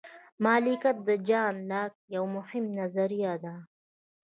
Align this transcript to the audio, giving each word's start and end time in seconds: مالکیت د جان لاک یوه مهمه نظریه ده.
مالکیت 0.43 0.97
د 1.07 1.09
جان 1.27 1.53
لاک 1.69 1.93
یوه 2.15 2.29
مهمه 2.37 2.71
نظریه 2.79 3.33
ده. 3.43 3.55